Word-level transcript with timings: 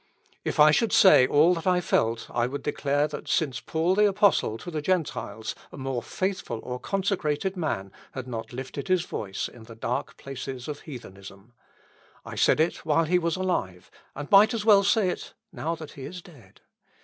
If 0.43 0.59
I 0.59 0.71
should 0.71 0.91
say 0.91 1.27
all 1.27 1.53
that 1.53 1.67
I 1.67 1.79
felt 1.79 2.27
I 2.31 2.47
would 2.47 2.63
declare 2.63 3.07
that 3.09 3.27
since 3.27 3.59
Paul 3.59 3.93
the 3.93 4.07
Apostle 4.07 4.57
to 4.57 4.71
the 4.71 4.81
Gentiles 4.81 5.53
a 5.71 5.77
more 5.77 6.01
faithful 6.01 6.59
or 6.63 6.79
consecrated 6.79 7.55
man 7.55 7.91
has 8.13 8.25
not 8.25 8.51
lifted 8.51 8.87
his 8.87 9.05
voice 9.05 9.47
in 9.47 9.65
the 9.65 9.75
dark 9.75 10.17
places 10.17 10.67
of 10.67 10.79
heathenism. 10.79 11.53
I 12.25 12.33
said 12.33 12.59
it 12.59 12.77
while 12.83 13.03
he 13.05 13.19
was 13.19 13.35
alive, 13.35 13.91
and 14.15 14.31
might 14.31 14.55
as 14.55 14.65
well 14.65 14.81
say 14.83 15.09
it 15.09 15.35
now 15.51 15.75
that 15.75 15.91
he 15.91 16.05
is 16.05 16.23
dead. 16.23 16.61